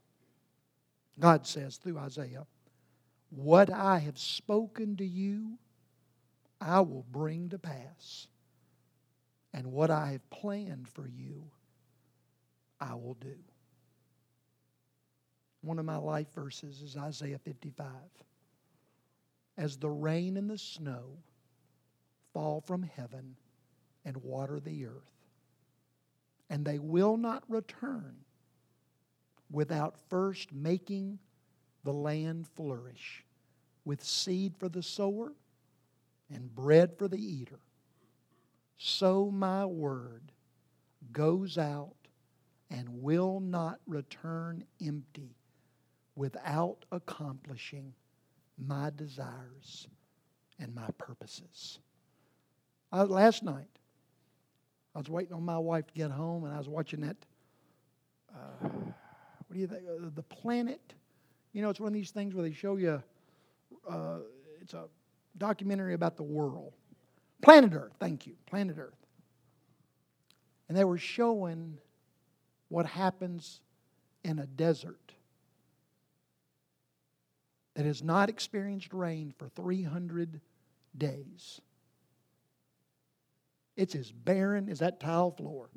[1.19, 2.47] God says through Isaiah,
[3.31, 5.59] What I have spoken to you,
[6.61, 8.27] I will bring to pass.
[9.53, 11.45] And what I have planned for you,
[12.81, 13.37] I will do.
[15.63, 17.87] One of my life verses is Isaiah 55.
[19.59, 21.19] As the rain and the snow
[22.33, 23.37] fall from heaven
[24.05, 25.20] and water the earth,
[26.51, 28.17] and they will not return
[29.51, 31.19] without first making
[31.85, 33.25] the land flourish
[33.85, 35.33] with seed for the sower
[36.29, 37.61] and bread for the eater.
[38.77, 40.33] So my word
[41.13, 41.95] goes out
[42.71, 45.37] and will not return empty
[46.15, 47.95] without accomplishing
[48.59, 49.89] my desires
[50.59, 51.79] and my purposes.
[52.93, 53.80] I, last night,
[54.95, 57.17] I was waiting on my wife to get home, and I was watching that.
[58.35, 59.83] Uh, what do you think?
[59.89, 60.95] Uh, the planet.
[61.53, 63.03] You know, it's one of these things where they show you.
[63.89, 64.19] Uh,
[64.61, 64.85] it's a
[65.39, 66.75] documentary about the world.
[67.43, 67.93] Planet Earth.
[67.99, 68.95] Thank you, Planet Earth.
[70.69, 71.79] And they were showing
[72.69, 73.61] what happens
[74.23, 75.13] in a desert
[77.75, 80.41] that has not experienced rain for 300
[80.97, 81.61] days.
[83.81, 85.71] It's as barren as that tile floor.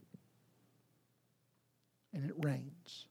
[2.13, 3.07] And it rains.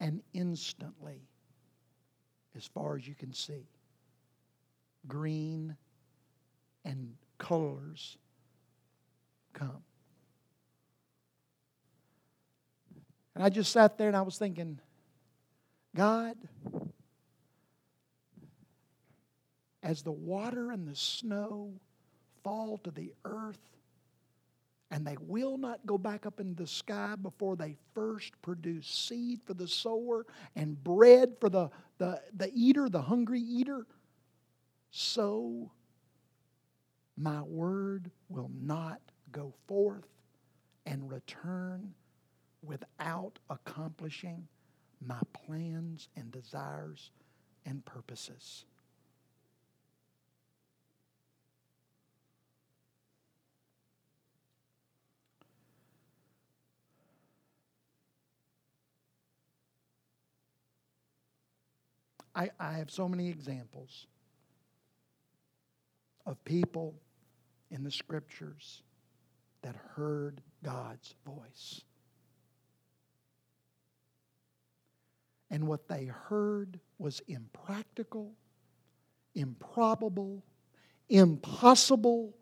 [0.00, 1.28] And instantly,
[2.56, 3.68] as far as you can see,
[5.06, 5.76] green
[6.86, 8.16] and colors
[9.52, 9.82] come.
[13.34, 14.80] And I just sat there and I was thinking,
[15.94, 16.36] God,
[19.82, 21.74] as the water and the snow
[22.42, 23.60] fall to the earth,
[24.90, 29.40] and they will not go back up into the sky before they first produce seed
[29.44, 33.86] for the sower and bread for the, the, the eater, the hungry eater,
[34.90, 35.70] so
[37.16, 40.08] my word will not go forth
[40.86, 41.94] and return
[42.62, 44.46] without accomplishing
[45.04, 47.10] my plans and desires
[47.66, 48.64] and purposes.
[62.34, 64.06] I, I have so many examples
[66.24, 66.94] of people
[67.70, 68.82] in the scriptures
[69.62, 71.82] that heard God's voice.
[75.50, 78.32] And what they heard was impractical,
[79.34, 80.42] improbable,
[81.08, 82.34] impossible,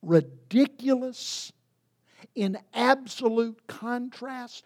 [0.00, 1.52] ridiculous,
[2.34, 4.64] in absolute contrast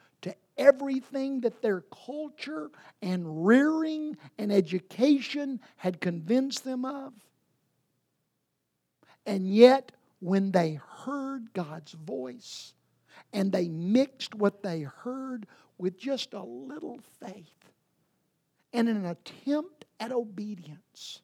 [0.59, 2.70] everything that their culture
[3.02, 7.12] and rearing and education had convinced them of.
[9.26, 12.74] And yet, when they heard God's voice
[13.32, 15.46] and they mixed what they heard
[15.78, 17.72] with just a little faith
[18.72, 21.20] and an attempt at obedience,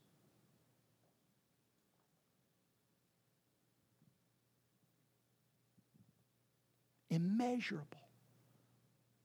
[7.10, 8.01] immeasurable,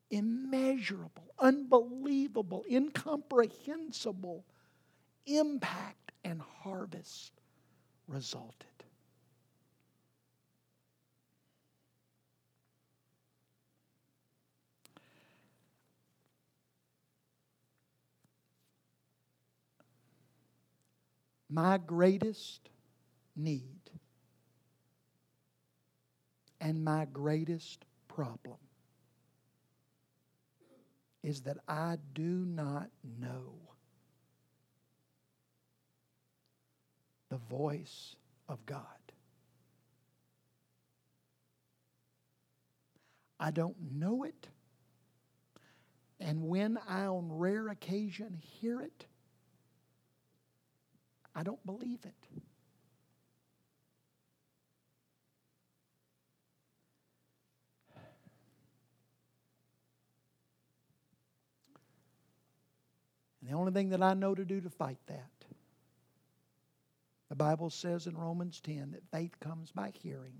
[0.09, 4.45] immeasurable, unbelievable, incomprehensible
[5.25, 7.33] impact and harvest
[8.07, 8.65] resulted.
[21.49, 22.69] My greatest
[23.35, 23.89] need
[26.59, 28.57] and my greatest problem
[31.24, 32.89] is that I do not
[33.20, 33.53] know
[37.30, 38.15] the voice
[38.47, 38.82] of God.
[43.39, 44.47] I don't know it.
[46.20, 49.05] And when I, on rare occasion, hear it,
[51.36, 52.41] I don't believe it.
[63.68, 65.30] Only thing that I know to do to fight that,
[67.28, 70.39] the Bible says in Romans 10 that faith comes by hearing,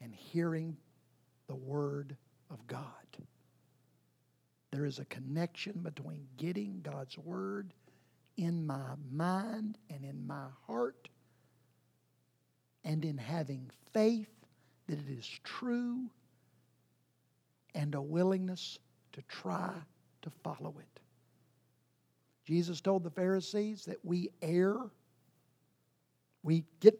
[0.00, 0.76] and hearing
[1.46, 2.16] the Word
[2.50, 2.84] of God.
[4.72, 7.72] There is a connection between getting God's Word
[8.36, 11.08] in my mind and in my heart,
[12.82, 14.34] and in having faith
[14.88, 16.10] that it is true,
[17.76, 18.80] and a willingness
[19.12, 19.70] to try
[20.22, 20.99] to follow it.
[22.50, 24.76] Jesus told the Pharisees that we err,
[26.42, 26.98] we get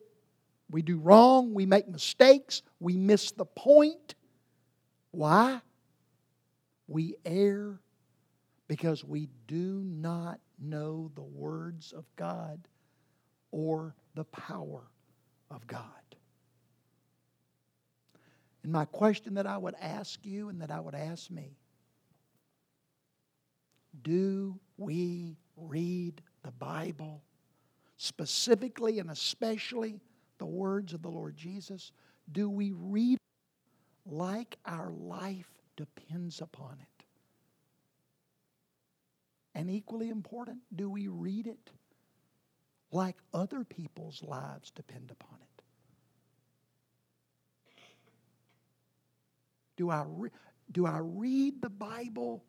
[0.71, 4.15] we do wrong, we make mistakes, we miss the point.
[5.11, 5.61] Why?
[6.87, 7.81] We err
[8.69, 12.61] because we do not know the words of God
[13.51, 14.85] or the power
[15.51, 15.83] of God.
[18.63, 21.57] And my question that I would ask you and that I would ask me
[24.03, 27.23] do we read the Bible,
[27.99, 30.01] specifically and especially
[30.39, 31.93] the words of the Lord Jesus?
[32.33, 33.19] Do we read
[34.07, 37.05] like our life depends upon it?
[39.55, 41.71] And equally important, do we read it
[42.93, 45.63] like other people's lives depend upon it?
[49.77, 50.31] Do I, re-
[50.73, 52.45] do I read the Bible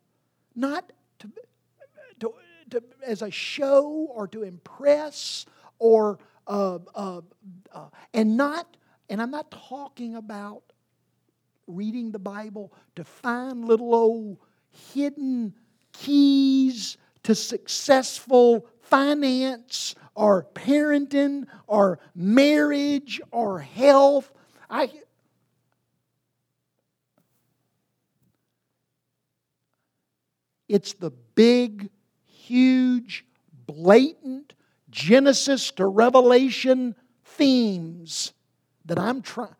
[0.54, 1.30] not to,
[2.22, 2.32] to,
[2.70, 5.44] to, as a show or to impress
[5.78, 7.20] or uh, uh,
[7.72, 8.76] uh, and not
[9.08, 10.62] and I'm not talking about
[11.66, 14.38] reading the Bible to find little old
[14.70, 15.54] hidden
[15.92, 24.32] keys to successful finance or parenting or marriage or health.
[24.70, 24.90] I
[30.72, 31.90] It's the big,
[32.42, 33.24] huge,
[33.66, 34.54] blatant
[34.90, 38.32] Genesis to Revelation themes
[38.84, 39.54] that I'm trying.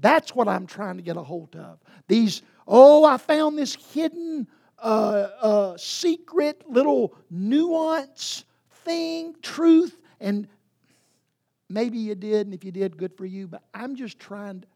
[0.00, 1.78] That's what I'm trying to get a hold of.
[2.08, 4.46] These, oh, I found this hidden,
[4.78, 8.44] uh, uh, secret little nuance
[8.84, 10.48] thing, truth, and
[11.68, 13.46] maybe you did, and if you did, good for you.
[13.46, 14.62] But I'm just trying.
[14.62, 14.66] To,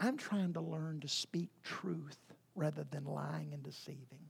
[0.00, 2.18] I'm trying to learn to speak truth
[2.54, 4.28] rather than lying and deceiving.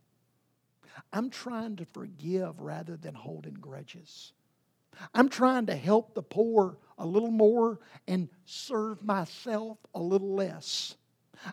[1.13, 4.33] I'm trying to forgive rather than holding grudges.
[5.13, 10.97] I'm trying to help the poor a little more and serve myself a little less.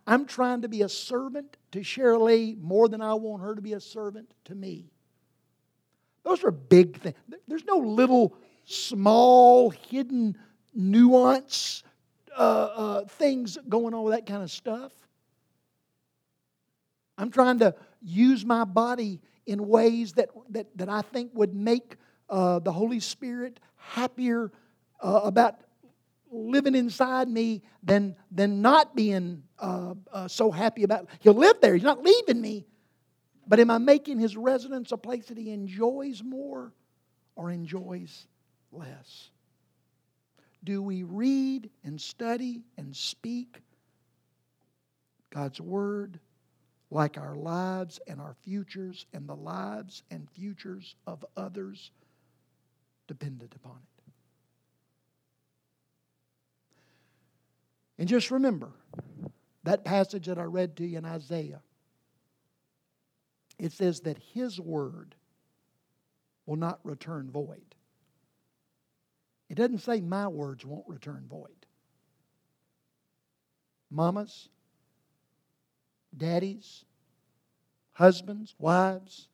[0.06, 3.74] I'm trying to be a servant to Shirley more than I want her to be
[3.74, 4.92] a servant to me.
[6.24, 7.16] Those are big things.
[7.48, 8.36] There's no little,
[8.66, 10.38] small, hidden
[10.74, 11.84] nuance
[12.38, 14.92] uh, uh, things going on with that kind of stuff.
[17.18, 21.96] I'm trying to use my body in ways that, that, that I think would make
[22.30, 24.52] uh, the Holy Spirit happier
[25.02, 25.56] uh, about
[26.32, 31.10] living inside me than, than not being uh, uh, so happy about.
[31.20, 31.74] He'll live there.
[31.74, 32.66] He's not leaving me.
[33.48, 36.72] But am I making his residence a place that he enjoys more
[37.36, 38.28] or enjoys
[38.72, 39.30] less?
[40.64, 43.58] Do we read and study and speak
[45.32, 46.20] God's Word
[46.92, 51.90] like our lives and our futures and the lives and futures of others
[53.08, 54.04] dependent upon it.
[57.98, 58.72] And just remember
[59.64, 61.62] that passage that I read to you in Isaiah.
[63.58, 65.16] It says that His word
[66.46, 67.76] will not return void.
[69.50, 71.66] It doesn't say my words won't return void.
[73.90, 74.50] Mamas,
[76.16, 76.86] daddies,
[77.94, 79.28] husbands, wives,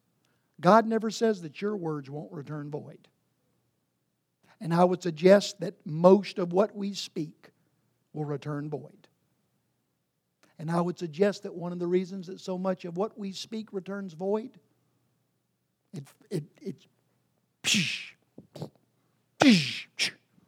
[0.59, 3.07] God never says that your words won't return void.
[4.59, 7.49] And I would suggest that most of what we speak
[8.13, 9.07] will return void.
[10.59, 13.31] And I would suggest that one of the reasons that so much of what we
[13.31, 14.57] speak returns void,
[15.93, 16.85] it, it, it,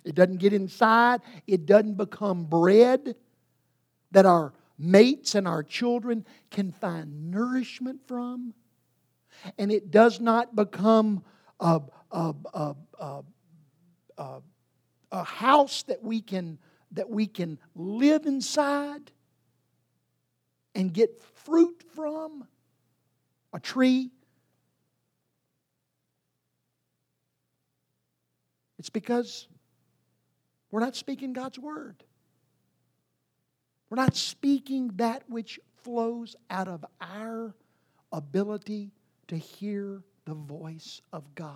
[0.03, 3.15] it doesn't get inside, it doesn't become bread
[4.11, 8.53] that our mates and our children can find nourishment from.
[9.57, 11.23] And it does not become
[11.59, 12.75] a, a, a,
[14.17, 14.41] a,
[15.11, 16.57] a, house that we, can,
[16.93, 19.11] that we can live inside
[20.75, 22.47] and get fruit from,
[23.53, 24.11] a tree.
[28.77, 29.47] It's because
[30.71, 32.03] we're not speaking God's word.
[33.89, 37.55] We're not speaking that which flows out of our
[38.11, 38.91] ability
[39.27, 41.55] to hear the voice of God.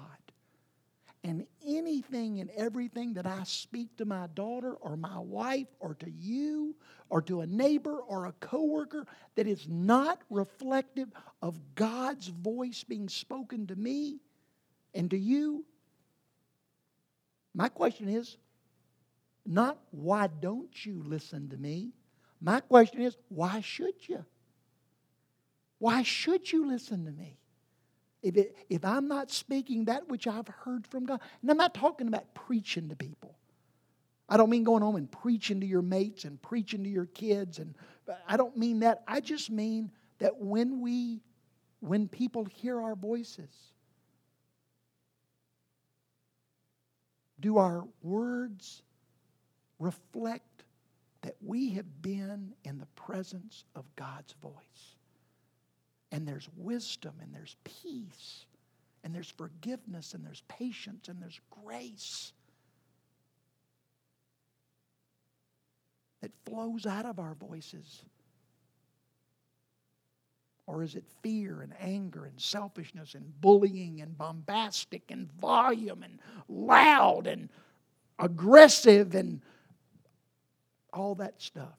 [1.23, 6.11] And anything and everything that I speak to my daughter or my wife or to
[6.11, 6.75] you
[7.09, 9.05] or to a neighbor or a coworker
[9.35, 11.09] that is not reflective
[11.41, 14.19] of God's voice being spoken to me
[14.93, 15.63] and to you,
[17.53, 18.37] my question is
[19.45, 21.93] not why don't you listen to me?
[22.43, 24.25] My question is, why should you?
[25.79, 27.39] Why should you listen to me?
[28.21, 31.73] If, it, if I'm not speaking that which I've heard from God, and I'm not
[31.73, 33.37] talking about preaching to people.
[34.27, 37.59] I don't mean going home and preaching to your mates and preaching to your kids,
[37.59, 37.75] and
[38.27, 39.03] I don't mean that.
[39.07, 41.21] I just mean that when we,
[41.79, 43.51] when people hear our voices,
[47.39, 48.83] do our words
[49.79, 50.52] reflect
[51.23, 54.95] that we have been in the presence of God's voice.
[56.11, 58.45] And there's wisdom, and there's peace,
[59.03, 62.33] and there's forgiveness, and there's patience, and there's grace
[66.21, 68.03] that flows out of our voices.
[70.67, 76.19] Or is it fear and anger and selfishness and bullying and bombastic and volume and
[76.47, 77.49] loud and
[78.19, 79.41] aggressive and
[80.93, 81.77] all that stuff.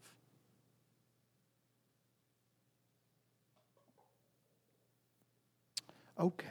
[6.19, 6.47] Okay.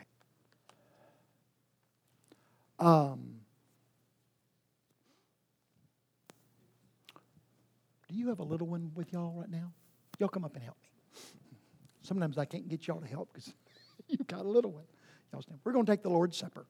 [2.80, 3.36] Um,
[8.10, 9.72] do you have a little one with y'all right now?
[10.20, 10.90] Y'all come up and help me.
[12.02, 13.54] Sometimes I can't get y'all to help because
[14.08, 14.84] you've got a little one.
[15.32, 15.42] Y'all.
[15.64, 16.66] We're going to take the Lord's Supper.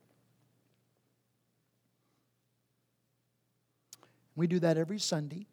[4.35, 5.47] We do that every Sunday.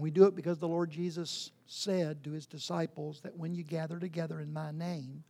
[0.00, 3.98] We do it because the Lord Jesus said to his disciples that when you gather
[3.98, 5.24] together in my name,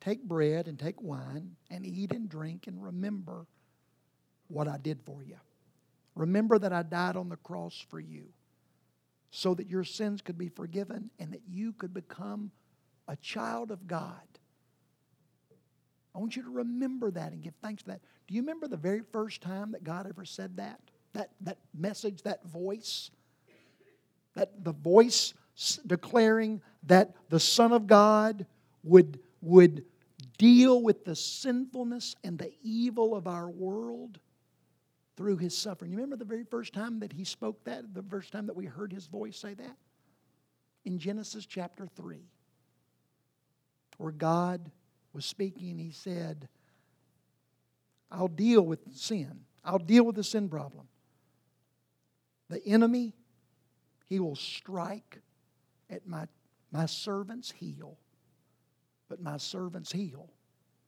[0.00, 3.46] take bread and take wine and eat and drink and remember
[4.48, 5.36] what I did for you.
[6.14, 8.24] Remember that I died on the cross for you
[9.30, 12.50] so that your sins could be forgiven and that you could become
[13.06, 14.20] a child of God.
[16.14, 18.00] I want you to remember that and give thanks for that.
[18.26, 20.80] Do you remember the very first time that God ever said that?
[21.12, 23.10] That, that message, that voice?
[24.36, 25.34] That the voice
[25.86, 28.46] declaring that the Son of God
[28.84, 29.84] would, would
[30.38, 34.20] deal with the sinfulness and the evil of our world
[35.16, 35.90] through his suffering.
[35.90, 38.66] You remember the very first time that he spoke that, the first time that we
[38.66, 39.76] heard his voice say that?
[40.84, 42.20] In Genesis chapter 3,
[43.96, 44.70] where God
[45.14, 46.48] was speaking, he said,
[48.12, 49.40] I'll deal with sin.
[49.64, 50.86] I'll deal with the sin problem.
[52.50, 53.14] The enemy
[54.06, 55.18] he will strike
[55.90, 56.26] at my,
[56.72, 57.98] my servant's heel,
[59.08, 60.30] but my servant's heel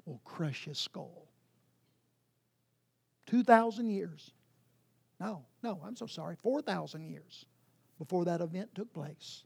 [0.07, 1.27] will crush his skull.
[3.27, 4.33] 2,000 years.
[5.21, 6.37] No, no, I'm so sorry.
[6.43, 7.45] 4,000 years
[7.99, 9.43] before that event took place.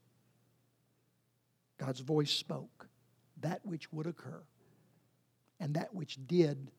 [1.78, 2.86] God's voice spoke
[3.40, 4.42] that which would occur
[5.58, 6.70] and that which did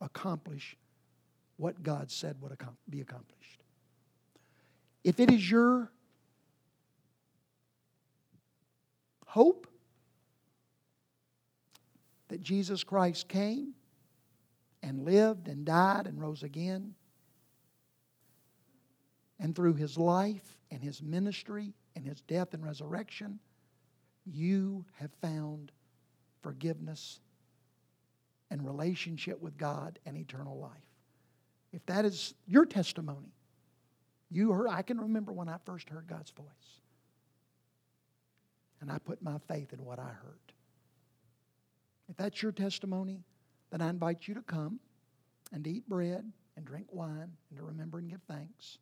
[0.00, 0.76] accomplish
[1.56, 2.56] what God said would
[2.90, 3.62] be accomplished.
[5.04, 5.90] If it is your
[9.28, 9.66] hope
[12.28, 13.74] that Jesus Christ came
[14.82, 16.94] and lived and died and rose again.
[19.38, 23.38] And through his life and his ministry and his death and resurrection,
[24.24, 25.72] you have found
[26.42, 27.20] forgiveness
[28.50, 30.72] and relationship with God and eternal life.
[31.74, 33.34] If that is your testimony,
[34.30, 36.46] you heard, I can remember when I first heard God's voice.
[38.80, 40.52] And I put my faith in what I heard.
[42.08, 43.22] If that's your testimony,
[43.70, 44.80] then I invite you to come
[45.52, 48.78] and to eat bread and drink wine and to remember and give thanks.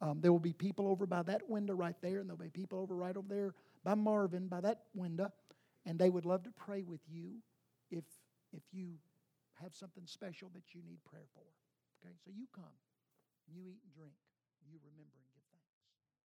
[0.00, 2.78] Um, there will be people over by that window right there, and there'll be people
[2.78, 3.54] over right over there
[3.84, 5.30] by Marvin by that window,
[5.86, 7.36] and they would love to pray with you
[7.90, 8.04] if
[8.52, 8.94] if you
[9.62, 11.44] have something special that you need prayer for.
[12.02, 12.64] Okay, so you come,
[13.48, 14.14] you eat and drink,
[14.70, 15.33] you remember and.